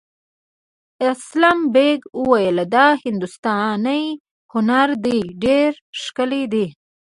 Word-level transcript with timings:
اسلم 1.09 1.59
بېگ 1.73 1.99
وویل 2.21 2.57
دا 2.75 2.85
هندوستاني 3.03 4.03
هنر 4.53 4.87
دی 5.03 5.19
ډېر 5.43 5.71
ښکلی 6.01 6.43
دی. 6.53 6.65